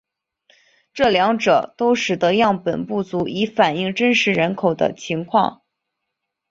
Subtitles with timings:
[0.95, 5.61] 这两者都使得样本不足以反映真实人口的情况。